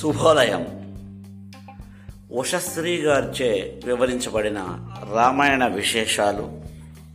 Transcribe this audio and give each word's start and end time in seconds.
శుభోదయం. 0.00 0.66
ఉషశ్రీ 2.32 2.96
గారిచే 2.96 3.80
వివరించబడిన 3.84 4.78
రామాయణ 5.14 5.66
విశేషాలు 5.66 6.52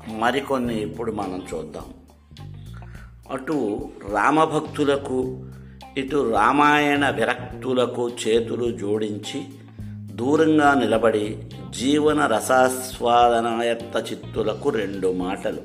మరికొన్ని 0.08 0.82
ఇప్పుడు 0.82 1.12
మనం 1.12 1.46
చూద్దాం. 1.54 1.84
అటు 3.32 3.90
రామభక్తులకు 4.14 5.46
ఇటు 5.98 6.32
రామాయణ 6.32 7.10
విరక్తులకు 7.10 8.10
చేతులు 8.10 8.78
జోడించి 8.78 9.44
దూరంగా 10.16 10.74
నిలబడి 10.74 11.38
జీవన 11.70 12.26
రసాస్వాదనాయత్త 12.26 14.12
చిత్తులకు 14.12 14.70
రెండు 14.70 15.12
మాటలు. 15.12 15.62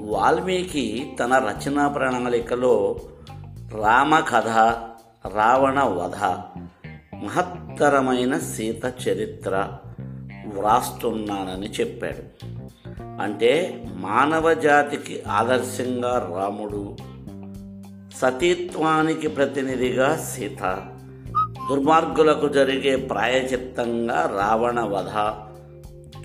వాల్మీకి 0.00 1.16
తన 1.20 1.38
రచనా 1.38 1.88
ప్రణాళికలో 1.88 2.96
రామకథ 3.72 4.78
రావణ 5.34 5.82
వధ 5.82 6.24
మహత్తరమైన 7.24 8.38
సీత 8.38 9.08
చరిత్ర 9.08 9.78
వ్రాస్తున్నానని 10.54 11.66
చెప్పాడు. 11.66 12.46
అంటే 13.22 13.84
మానవ 13.94 14.54
జాతికి 14.54 15.22
ఆదర్శంగా 15.28 16.28
రాముడు 16.36 16.96
సతీత్వానికి 18.16 19.28
ప్రతినిధిగా 19.28 20.16
సీత 20.16 20.86
దుర్మార్గులకు 21.70 22.48
జరిగే 22.48 22.96
ప్రాయచిత్తంగా 22.96 24.38
రావణ 24.40 24.80
వధ 24.80 25.34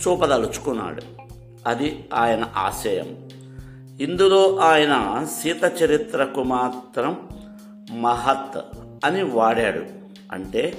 చూపదలుచుకున్నాడు. 0.07 1.01
అది 1.67 2.09
ఆయన 2.13 2.49
ఆశయం. 2.55 3.29
ఇందులో 4.01 4.55
ఆయన 4.55 5.25
సీత 5.41 5.83
చరిత్రకు 5.83 6.43
మాత్రం 6.43 7.17
మహత్ 8.01 8.65
అని 9.05 9.23
వాడాడు. 9.23 9.81
అంటే 10.31 10.77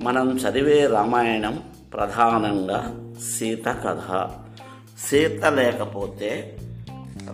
మనం 0.00 0.36
చదివే 0.36 0.86
రామాయణం 0.86 1.62
ప్రధానంగా 1.92 3.12
సీత 3.34 3.64
కథ. 3.66 4.30
సీత 4.98 5.44
లేకపోతే 5.44 6.58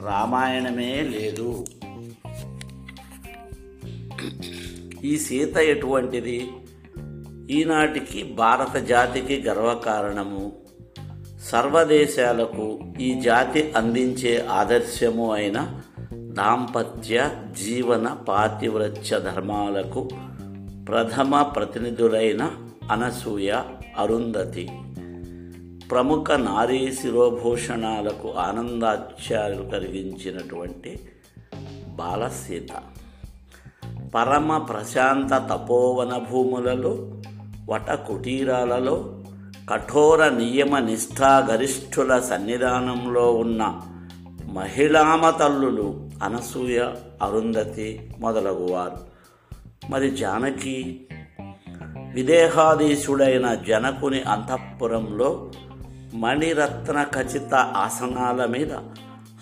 రామాయణమే 0.05 1.03
లేదు. 1.03 1.67
ఈ 5.05 5.19
సీత 5.19 5.57
ఎటువంటిది? 5.57 6.51
ఈనాటికి 7.51 8.23
భారత 8.23 8.77
జాతికి 8.77 9.43
గర్వకారణము. 9.49 10.53
సర్వదేశాలకు 11.41 12.79
ఈ 13.01 13.21
జాతి 13.21 13.73
అందించే 13.77 14.47
ఆదర్శము 14.51 15.33
అయిన 15.33 15.81
దాంపత్య 16.13 17.31
జీవన 17.65 18.09
పాతివ్రత్య 18.29 19.21
ధర్మాలకు 19.21 20.09
ప్రథమ 20.89 21.43
ప్రతినిధులైన 21.43 22.51
అనసూయ 22.93 23.61
అరుంధతి. 23.99 24.69
ప్రముఖ 25.91 26.31
నారీ 26.31 26.93
శిరోభూషణాలకు 26.93 28.33
ఆనందాత్యాలు 28.33 29.63
కలిగించినటువంటి 29.63 31.09
బాలసీత. 31.89 32.83
పరమ 34.15 34.59
ప్రశాంత 34.59 35.49
తపోవన 35.53 36.19
భూములలో 36.31 37.23
వట 37.71 37.91
కుటీరాలలో 37.91 39.25
కఠోర 39.71 40.29
నియమ 40.29 40.79
నిష్ఠా 40.79 41.39
గరిష్ఠుల 41.39 42.21
సన్నిధానంలో 42.21 43.35
ఉన్న 43.35 43.81
మహిళామతల్లులు 44.53 46.11
అనసూయ 46.23 46.79
అరుంధతి 47.23 48.11
మొదలగువారు. 48.19 49.08
మరి 49.91 50.09
జానకి 50.11 50.77
విదేహాధీశుడైన 52.15 53.47
జనకుని 53.69 54.21
అంతఃపురంలో 54.29 55.31
మణిరత్న 56.15 56.99
ఖచ్చిత 57.15 57.55
ఆసనాల 57.77 58.41
మీద 58.47 58.73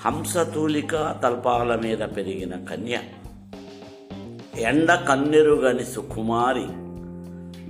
హంసతూలిక 0.04 0.94
తల్పాల 1.22 1.74
మీద 1.76 2.02
పెరిగిన 2.16 2.54
కన్య 2.64 2.96
ఎండ 4.60 4.90
కన్నెరుగని 5.08 5.84
సుకుమారి 5.84 6.66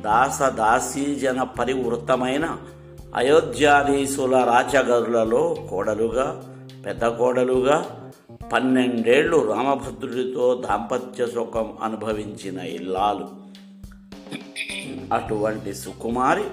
దాస 0.01 0.41
జన 1.23 1.43
పరివృతమైన 1.59 2.47
అయోధ్యాధీశుల 3.17 4.37
రాచగరులలో 4.45 5.43
కోడలుగా 5.71 6.27
పెద్ద 6.87 7.05
కోడలుగా 7.09 7.77
పన్నెండేళ్ళు 8.53 9.53
రామభద్రుడితో 9.53 10.65
దాంపత్య 10.69 11.27
సుఖం 11.27 11.77
అనుభవించిన 11.83 12.61
ఇల్లాలు 12.61 13.29
అటువంటి 15.13 15.75
సుకుమారి 15.75 16.45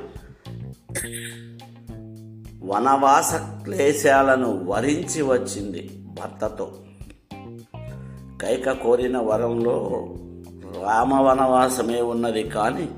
వనవాస 2.63 3.35
క్లేశాలను 3.35 4.65
వరించి 4.65 5.21
వచ్చింది 5.21 5.89
భర్తతో. 6.03 6.71
కైక 8.41 8.71
కోరిన 8.71 9.17
వరంలో 9.17 10.07
రామ 10.83 11.21
వనవాసమే 11.21 12.01
ఉన్నది 12.01 12.43
కానీ 12.43 12.89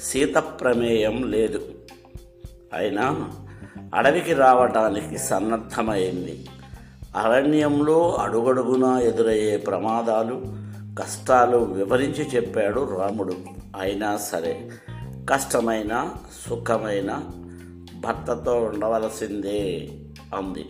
సీత 0.00 0.36
ప్రమేయం 0.36 1.30
లేదు. 1.30 1.74
అయినా 2.74 3.32
అడవికి 3.94 4.34
రావటానికి 4.34 5.18
సన్నద్ధమైంది. 5.18 6.46
అరణ్యంలో 7.16 8.14
అడుగడుగునా 8.14 9.00
ఎదురయ్యే 9.00 9.56
ప్రమాదాలు 9.56 10.42
కష్టాలు 10.98 11.56
వివరించి 11.56 12.28
చెప్పాడు 12.28 12.98
రాముడు. 12.98 13.34
అయినా 13.80 14.16
సరే 14.16 14.70
కష్టమైన 15.30 16.10
సుఖమైన 16.48 17.20
భర్తతో 18.00 18.54
ఉండవలసిందే 18.64 19.88
అంది. 20.34 20.68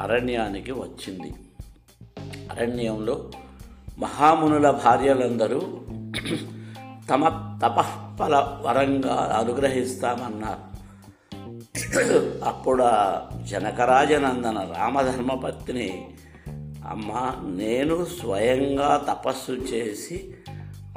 అరణ్యానికి 0.00 0.72
వచ్చింది. 0.72 1.34
అరణ్యంలో 2.50 3.30
మహామునుల 3.98 4.70
భార్యలందరూ 4.70 5.60
తమ 7.10 7.28
తపఫల 7.62 8.58
వరంగా 8.62 9.36
అనుగ్రహిస్తామన్నారు. 9.40 10.68
అప్పుడు 12.44 12.82
జనకరాజనందన 13.50 14.68
రామధర్మపత్ని 14.78 16.08
అమ్మ 16.88 17.12
నేను 17.56 18.06
స్వయంగా 18.20 19.06
తపస్సు 19.08 19.52
చేసి 19.52 20.34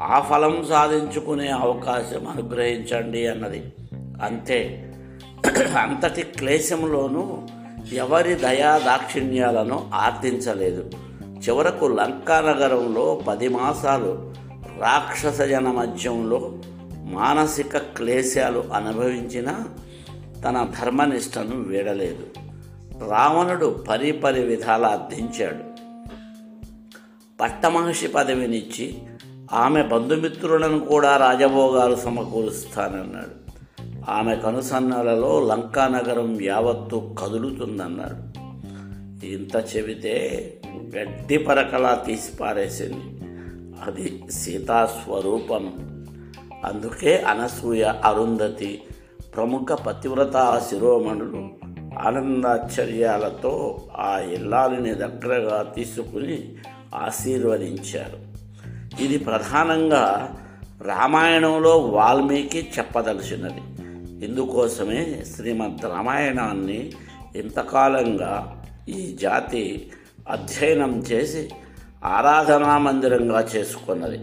ఆ 0.02 0.20
ఫలం 0.20 0.66
సాధించుకునే 0.70 1.50
అవకాశం 1.50 2.28
అనుగ్రహించండి 2.28 3.28
అన్నది. 3.28 3.64
అంతే. 4.24 4.92
అంతటి 5.80 6.22
క్లేశంలోనూ 6.22 7.48
ఎవరి 7.94 8.34
దయా 8.36 8.78
దాక్షిణ్యాలను 8.78 9.92
ఆర్థించలేదు 9.94 10.90
చివరకు 11.28 11.86
లంకానగరంలో 11.86 13.22
పది 13.28 13.48
మాసాలు 13.48 14.34
రాక్షస 14.80 15.42
జన 15.42 15.68
మధ్యంలో 15.68 16.52
మానసిక 17.04 17.78
క్లేశాలు 17.78 18.64
అనుభవించిన 18.74 19.56
తన 20.46 20.72
ధర్మనిష్టను 20.82 21.56
వీడలేదు. 21.56 22.41
రావణుడు 23.10 23.86
పరిపరి 23.90 24.42
విధాల 24.42 24.86
అర్థించాడు. 24.86 25.82
పట్టమహర్షి 27.42 28.08
పదవినిచ్చి 28.08 28.98
ఆమె 29.54 29.84
బంధుమిత్రులను 29.84 30.80
కూడా 30.80 31.18
రాజభోగాలు 31.18 31.96
సమకూరుస్తానన్నాడు. 31.96 33.42
ఆమె 34.10 34.36
కనుసన్నలలో 34.36 35.48
లంకా 35.48 35.88
నగరం 35.88 36.42
యావత్తు 36.42 37.16
కదులుతుందన్నాడు. 37.20 38.32
ఇంత 39.26 39.78
చెబితే 39.78 40.54
గడ్డి 40.98 41.38
పరకలా 41.38 42.04
తీసిపారేసింది. 42.08 43.22
అది 43.88 44.24
సీతాస్వరూపం. 44.32 45.74
అందుకే 46.66 47.18
అనసూయ 47.18 47.84
అరుంధతి 47.84 48.82
ప్రముఖ 49.36 49.72
పతివ్రత 49.72 50.62
శిరోమణులు. 50.70 51.71
ఆనందాశ్చర్యాలతో 52.02 53.82
ఆ 53.98 54.20
ఇల్లాలని 54.20 54.94
దగ్గరగా 54.94 55.74
తీసుకుని 55.76 56.54
ఆశీర్వదించారు. 56.96 58.32
ఇది 59.04 59.18
ప్రధానంగా 59.18 60.36
రామాయణంలో 60.82 61.78
వాల్మీకి 61.78 62.70
చెప్పదలిచినది. 62.78 63.62
ఇందుకోసమే 64.26 65.24
శ్రీమద్ 65.36 65.86
రామాయణాన్ని 65.86 66.92
ఇంతకాలంగా 67.36 68.64
ఈ 68.90 69.18
జాతి 69.22 69.92
అధ్యయనం 70.30 71.00
చేసి 71.00 71.50
ఆరాధనా 72.06 72.78
మందిరంగా 72.78 73.48
చేసుకున్నది. 73.56 74.20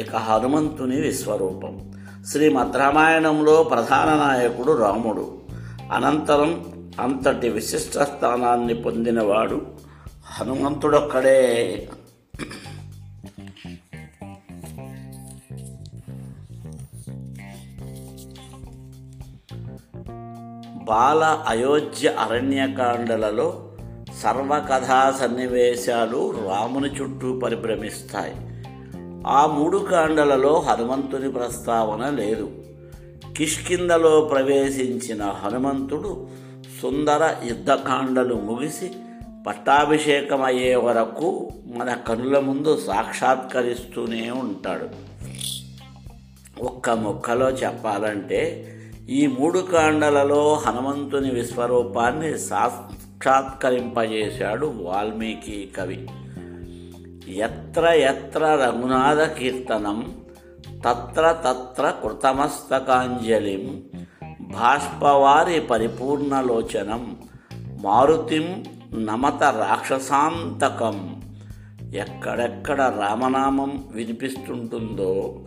ఇక 0.00 0.16
హనుమంతుని 0.16 1.00
విశ్వరూపం. 1.00 1.92
శ్రీమద్ 2.26 2.76
రామాయణంలో 2.76 3.62
ప్రధాన 3.62 4.26
నాయకుడు 4.26 4.72
రాముడు. 4.72 5.41
అనంతరం 5.92 6.64
అంతటి 7.00 7.48
విశిష్ట 7.48 7.98
స్థానాన్ని 7.98 8.74
పొందినవాడు 8.74 9.66
హనుమంతుడొక్కడే. 10.24 11.88
బాల 20.84 21.44
అయోధ్య 21.48 22.08
అరణ్యకాండలలో 22.08 23.72
సర్వకథా 24.22 25.16
సన్నివేశాలు 25.20 26.30
రాముని 26.30 26.88
చుట్టూ 26.88 27.40
పరిభ్రమిస్తాయి. 27.40 28.34
ఆ 29.26 29.46
మూడు 29.46 29.78
కాండలలో 29.78 30.60
హనుమంతుని 30.60 31.32
ప్రస్తావన 31.32 32.10
లేదు. 32.10 32.61
కిష్కిందలో 33.36 34.20
ప్రవేశించిన 34.20 35.22
హనుమంతుడు 35.22 36.28
సుందర 36.82 37.34
యుద్ధకాండలు 37.44 38.34
ముగిసి 38.34 38.90
పట్టాభిషేకమయ్యే 39.46 40.76
వరకు 40.76 41.48
మన 41.74 41.94
కనుల 41.94 42.38
ముందు 42.38 42.80
సాక్షాత్కరిస్తూనే 42.86 44.30
ఉంటాడు. 44.30 44.88
ఒక్క 46.64 46.90
ముక్కలో 46.90 47.50
చెప్పాలంటే 47.50 48.68
ఈ 49.08 49.26
మూడు 49.26 49.58
కాండలలో 49.58 50.54
హనుమంతుని 50.54 51.30
విశ్వరూపాన్ని 51.30 52.38
సాక్షాత్కరింపజేశాడు 52.38 54.66
వాల్మీకి 54.66 55.70
కవి. 55.76 56.08
ఎత్ర 57.28 57.86
ఎత్ర 57.86 58.38
రఘునాథ 58.38 59.20
కీర్తనం 59.20 60.14
తత్ర 60.68 61.36
తత్ర 61.46 61.90
కృతమస్తకాంజలిం. 62.02 63.82
బాష్పవారి 64.40 65.60
పరిపూర్ణలోచనం. 65.60 67.16
మారుతిం 67.80 68.64
నమత 68.94 69.42
రాక్షసాంతకం. 69.42 71.22
ఎక్కడెక్కడ 71.94 72.80
రామనామం 72.80 73.84
వినిపిస్తుంటుందో 73.92 75.40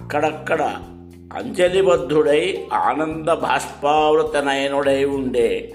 అక్కడక్కడ 0.00 0.62
అంజలిబద్ధుడై 1.36 2.68
ఆనంద 2.72 3.28
భాష్పావృతనయనుడై 3.28 5.04
ఉండే 5.04 5.74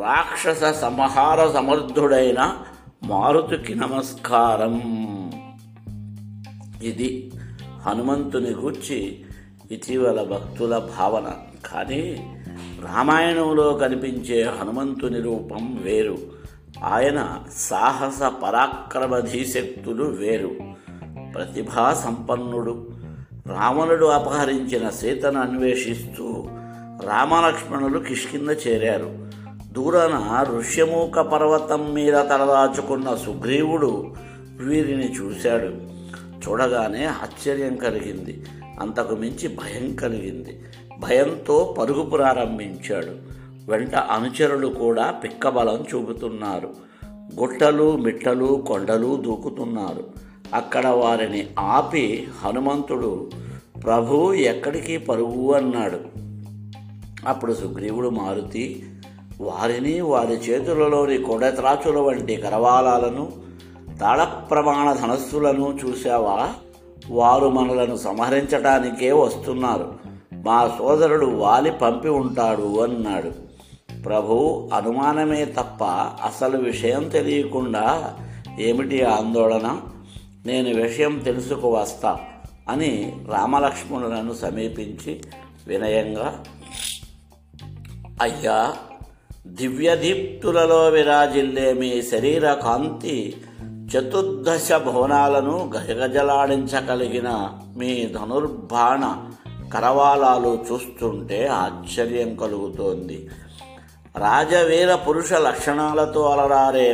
రాక్షస 0.00 0.64
సంహార 0.64 1.50
సమర్థుడైన 1.50 2.58
మారుతికి 3.04 3.74
నమస్కారం. 3.74 4.80
ఇది 6.82 7.30
హనుమంతుని 7.86 8.50
గూర్చి 8.50 9.24
ఇటీవల 9.70 10.22
భక్తుల 10.22 10.78
భావన. 10.78 11.32
కానీ 11.66 12.34
రామాయణంలో 12.82 13.72
కనిపించే 13.72 14.42
హనుమంతుని 14.42 15.20
రూపం 15.20 15.80
వేరు. 15.82 16.18
ఆయన 16.84 17.42
సాహస 17.56 18.22
పరాక్రమధీశక్తులు 18.22 20.04
వేరు. 20.04 20.50
ప్రతిభా 21.34 21.94
సంపన్నుడు. 21.94 22.86
రావణుడు 23.46 24.06
అపహరించిన 24.06 24.88
సీతను 24.88 25.40
అన్వేషిస్తూ 25.40 26.44
రామలక్ష్మణులు 27.04 27.98
కిష్కింద 27.98 28.50
చేరారు. 28.50 29.26
దూరాన 29.72 30.46
ఋష్యమూక 30.58 31.20
పర్వతం 31.20 31.94
మీద 31.94 32.12
తలదాచుకున్న 32.12 33.14
సుగ్రీవుడు 33.14 34.14
వీరిని 34.58 35.12
చూశాడు. 35.12 35.95
చూడగానే 36.48 37.04
ఆశ్చర్యం 37.04 37.76
కలిగింది. 37.76 38.44
అంతకు 38.80 39.16
మించి 39.16 39.48
భయం 39.48 39.94
కలిగింది. 39.94 40.62
భయంతో 41.00 41.74
పరుగు 41.78 42.02
ప్రారంభించాడు. 42.02 43.36
వెంట 43.70 43.94
అనుచరులు 43.94 44.66
కూడా 44.66 45.10
పిక్కబలం 45.10 45.84
చూపుతున్నారు. 45.94 46.68
గుట్టలు 47.40 47.96
మిట్టలు 47.96 48.64
కొండలు 48.68 49.16
దూకుతున్నారు. 49.16 50.04
అక్కడ 50.54 50.86
వారిని 50.86 51.46
ఆపి 51.58 52.28
హనుమంతుడు 52.44 53.30
ప్రభు 53.84 54.34
ఎక్కడికి 54.34 54.98
పరుగు 54.98 55.52
అన్నాడు. 55.52 56.00
అప్పుడు 57.28 57.52
సుగ్రీవుడు 57.52 58.08
మారుతి 58.08 58.84
వారిని 59.40 60.00
వారి 60.00 60.34
చేతులలోని 60.34 61.18
కొడత్రాచుల 61.18 61.98
వంటి 61.98 62.36
కరవాలాలను 62.36 63.32
తాళప్రమాణ 64.00 64.92
ధనస్సులను 64.92 65.78
చూశావా? 65.84 66.48
వారు 67.10 67.48
మనలను 67.48 67.96
సంహరించటానికే 67.96 69.12
వస్తున్నారు. 69.12 69.94
మా 70.34 70.68
సోదరుడు 70.78 71.26
వాలి 71.26 71.70
పంపి 71.70 72.08
ఉంటాడు 72.08 72.80
అన్నాడు. 72.80 73.32
ప్రభు 74.02 74.68
అనుమానమే 74.74 75.44
తప్ప 75.44 75.84
అసలు 76.24 76.58
విషయం 76.58 77.08
తెలియకుండా 77.08 78.14
ఏమిటి 78.60 79.02
ఆందోళన? 79.02 79.80
నేను 80.46 80.82
విషయం 80.82 81.18
తెలుసుకువస్తా 81.18 82.20
అని 82.68 83.16
రామలక్ష్మణులను 83.28 84.34
సమీపించి 84.34 85.20
వినయంగా 85.66 86.44
అయ్యా 88.22 88.74
దివ్యదీప్తులలో 89.46 90.88
విరాజిల్లే 90.88 91.72
మీ 91.72 92.02
శరీర 92.02 92.52
కాంతి 92.52 93.36
చతుర్దశ 93.94 94.72
భువనాలను 94.72 95.72
గజగజలాడించగలిగిన 95.76 97.50
మీ 97.76 98.04
ధనుర్బాణ 98.04 99.30
కరవాలాలు 99.72 100.64
చూస్తుంటే 100.72 101.46
ఆశ్చర్యం 101.46 102.36
కలుగుతోంది. 102.36 103.28
రాజవీర 104.16 104.94
పురుష 104.94 105.32
లక్షణాలతో 105.32 106.22
అలరారే 106.22 106.92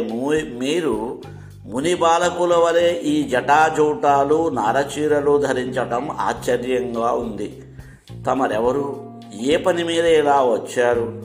మీరు 0.58 1.22
ముని 1.66 1.94
బాలకుల 1.94 2.54
వలె 2.56 2.92
ఈ 2.92 3.22
జటాజూటాలు 3.22 4.48
నారచీరలు 4.48 5.38
ధరించటం 5.38 6.10
ఆశ్చర్యంగా 6.10 7.12
ఉంది. 7.12 7.62
తమరెవరు? 8.26 9.12
ఏ 9.40 9.56
పని 9.56 9.84
మీద 9.84 10.04
ఇలా 10.04 10.42
వచ్చారు? 10.42 11.22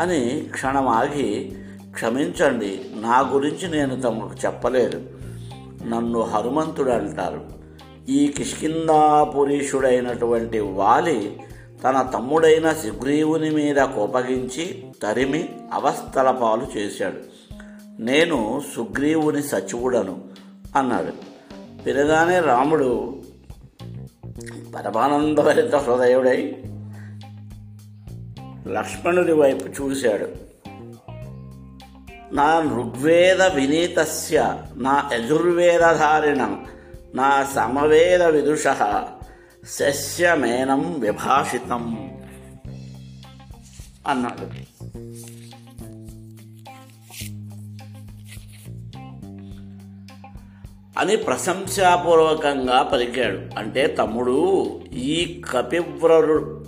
అని 0.00 0.46
క్షణమాగి 0.52 1.56
క్షమించండి 1.90 2.80
నా 2.94 3.20
గురించి 3.20 3.70
నేను 3.70 4.00
తమకు 4.00 4.30
చెప్పలేదు. 4.46 5.00
నన్ను 5.86 6.22
హనుమంతుడు 6.22 6.90
అంటారు 6.90 7.44
ఈ 8.08 8.34
కిష్కిందాపురీషుడైనటువంటి 8.36 10.60
వాలి 10.60 11.40
తన 11.84 12.10
తమ్ముడైన 12.14 12.72
సుగ్రీవుని 12.72 13.50
మీద 13.50 13.76
కోపగించి 13.76 14.84
తరిమి 15.02 15.48
అవస్థల 15.72 16.30
పాలు 16.30 16.78
చేశాడు. 16.78 17.16
నేను 18.02 18.62
సుగ్రీవుని 18.76 19.42
సచివుడను 19.42 20.24
అన్నాడు. 20.76 21.12
పెరగానే 21.82 22.40
రాముడు 22.40 23.22
పరమానందభరిత 24.74 25.74
హృదయుడై 25.74 26.56
లక్ష్మణుడి 28.68 29.32
వైపు 29.32 29.82
చూశాడు. 29.82 30.49
నా 32.32 32.58
ఋగ్వేద 32.58 33.42
వినీతస్య 33.42 34.62
నా 34.76 35.10
యజుర్వేదధారిణం 35.12 36.66
నా 37.14 37.48
సమవేద 37.54 38.22
విదుష 38.22 38.64
శస్యమేనం 39.68 41.00
విభాషితం 41.00 42.10
అన్నాడు. 44.06 44.70
అని 50.98 51.16
ప్రశంసాపూర్వకంగా 51.16 52.82
పలికాడు. 52.82 53.58
అంటే 53.58 53.86
తమ్ముడు 53.86 54.64
ఈ 54.92 55.42
కపివ్రరుడు 55.50 56.66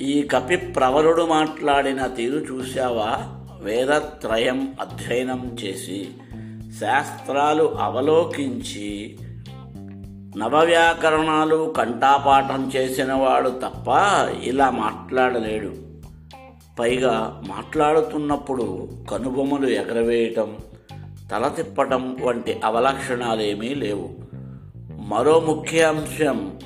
ఈ 0.00 0.22
కపిప్రవరుడు 0.22 1.22
మాట్లాడిన 1.22 2.06
తీరు 2.06 2.36
చూశావా? 2.36 3.40
వేదత్రయం 3.64 4.74
అధ్యయనం 4.80 5.56
చేసి 5.64 6.08
శాస్త్రాలు 6.80 7.74
అవలోకించి 7.74 9.18
నవవ్యాకరణాలు 10.36 11.74
కంఠాపాఠం 11.76 12.72
చేసినవాడు 12.76 13.50
తప్ప 13.50 13.88
ఇలా 14.42 14.70
మాట్లాడలేడు. 14.70 15.72
పైగా 16.78 17.42
మాట్లాడుతున్నప్పుడు 17.48 18.88
కనుబొమ్మలు 19.10 19.66
ఎగరవేయటం 19.66 20.56
తల 21.30 21.48
తిప్పటం 21.48 22.16
వంటి 22.22 22.60
అవలక్షణాలేమీ 22.64 23.74
లేవు. 23.74 24.14
మరో 25.08 25.40
ముఖ్య 25.40 25.82
అంశం 25.82 26.58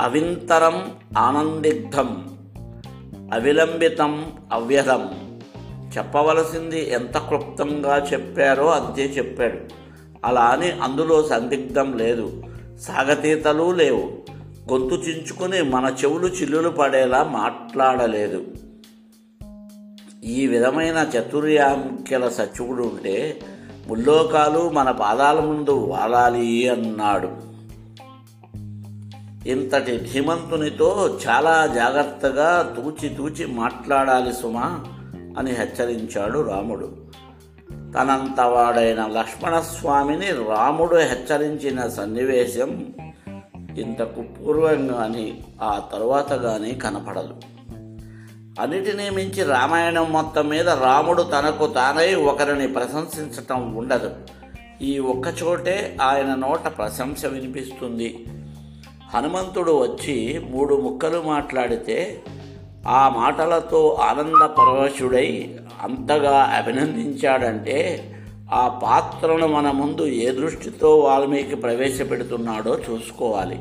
అవింతరం 0.00 0.90
ఆనందిగ్ధం. 1.18 2.35
అవిలంబితం 3.32 4.32
అవ్యధం. 4.52 5.08
చెప్పవలసింది 5.98 6.90
ఎంత 6.90 7.18
క్లుప్తంగా 7.18 8.06
చెప్పారో 8.12 8.70
అంతే 8.70 9.02
చెప్పాడు. 9.04 9.58
అలా 10.24 10.40
అని 10.40 10.70
అందులో 10.70 11.22
సందిగ్ధం 11.22 11.92
లేదు. 11.96 12.42
సాగతీతలు 12.80 13.72
లేవు. 13.72 14.12
గొంతు 14.72 14.94
చించుకుని 14.94 15.62
మన 15.62 15.94
చెవులు 16.04 16.26
చిల్లులు 16.26 16.68
పడేలా 16.68 17.22
మాట్లాడలేదు. 17.22 18.44
ఈ 20.24 20.46
విధమైన 20.46 21.06
చతుర్యాంకెల 21.18 22.28
సచివుడు 22.28 22.82
ఉంటే 22.82 23.40
ముల్లోకాలు 23.88 24.70
మన 24.70 24.90
పాదాల 24.90 25.40
ముందు 25.40 25.70
వాలాలి 25.70 26.68
అన్నాడు. 26.68 27.55
ఇంతటి 29.46 29.96
ధీమంతునితో 29.98 31.18
చాలా 31.28 31.66
జాగ్రత్తగా 31.66 32.74
తూచి 32.76 33.08
తూచి 33.08 33.46
మాట్లాడాలి 33.46 34.32
సుమా 34.32 34.84
అని 35.38 35.50
హెచ్చరించాడు 35.50 36.40
రాముడు. 36.40 36.92
తనంతవాడైన 37.70 39.06
లక్ష్మణస్వామిని 39.06 40.26
రాముడు 40.26 40.96
హెచ్చరించిన 40.96 41.88
సన్నివేశం 41.88 42.86
ఇంతకు 43.78 44.22
పూర్వం 44.22 44.88
కానీ 44.88 45.44
ఆ 45.62 45.82
తరువాత 45.92 46.32
కానీ 46.32 46.72
కనపడదు. 46.72 47.34
అన్నిటినీ 48.60 49.10
మించి 49.10 49.42
రామాయణం 49.42 50.12
మొత్తం 50.12 50.48
మీద 50.48 50.68
రాముడు 50.68 51.22
తనకు 51.22 51.66
తానై 51.66 52.14
ఒకరిని 52.14 52.68
ప్రశంసించటం 52.68 53.74
ఉండదు. 53.74 54.10
ఈ 54.82 54.98
ఒక్కచోటే 54.98 55.96
ఆయన 56.02 56.34
నోట 56.34 56.68
ప్రశంస 56.78 57.26
వినిపిస్తుంది. 57.26 58.26
హనుమంతుడు 59.14 59.72
వచ్చి 59.72 60.40
మూడు 60.50 60.74
ముక్కలు 60.74 61.22
మాట్లాడితే 61.26 62.22
ఆ 62.88 63.08
మాటలతో 63.08 63.98
ఆనంద 64.00 64.46
పరవశుడై 64.46 65.58
అంతగా 65.82 66.36
అభినందించాడంటే 66.36 68.10
ఆ 68.52 68.68
పాత్రను 68.68 69.46
మన 69.46 69.70
ముందు 69.70 70.06
ఏ 70.06 70.30
దృష్టితో 70.30 70.98
వాల్మీకి 70.98 71.56
ప్రవేశపెడుతున్నాడో 71.56 72.78
చూసుకోవాలి. 72.90 73.58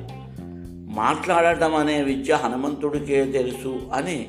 మాట్లాడటం 0.96 1.76
అనే 1.76 2.02
విద్య 2.02 2.34
హనుమంతుడికే 2.34 3.26
తెలుసు 3.26 3.80
అని 3.94 4.28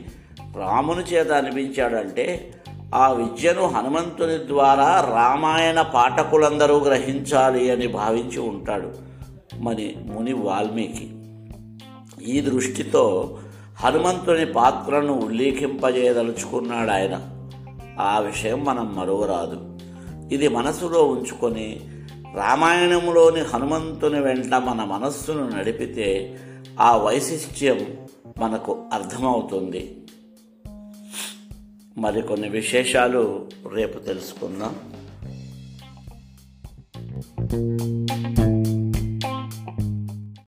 రాముని 0.56 1.00
చేత 1.00 1.32
అనిపించాడంటే 1.32 2.54
ఆ 2.94 3.12
విద్యను 3.12 3.66
హనుమంతుని 3.66 4.48
ద్వారా 4.48 5.12
రామాయణ 5.14 5.80
పాఠకులందరూ 5.82 6.78
గ్రహించాలి 6.78 7.70
అని 7.70 7.86
భావించి 7.86 8.40
ఉంటాడు. 8.40 9.05
మరి 9.54 9.96
ముని 10.04 10.32
వాల్మీకి. 10.32 11.10
ఈ 12.32 12.40
దృష్టితో 12.40 13.38
హనుమంతుని 13.76 14.46
పాత్రను 14.46 15.12
ఉల్లేఖింపజేయదలుచుకున్నాడు 15.12 16.90
ఆయన. 16.90 17.30
ఆ 18.00 18.18
విషయం 18.18 18.64
మనం 18.64 18.96
మరువరాదు. 18.96 19.78
ఇది 20.34 20.48
మనసులో 20.48 21.04
ఉంచుకొని 21.04 21.80
రామాయణంలోని 22.34 23.40
హనుమంతుని 23.40 24.20
వెంట 24.20 24.54
మన 24.54 24.84
మనస్సును 24.84 25.48
నడిపితే 25.48 26.38
ఆ 26.80 26.96
వైశిష్ట్యం 26.96 27.86
మనకు 28.38 28.84
అర్థమవుతుంది. 28.92 29.96
మరికొన్ని 31.98 32.48
విశేషాలు 32.48 33.46
రేపు 33.74 33.98
తెలుసుకుందాం. 33.98 34.74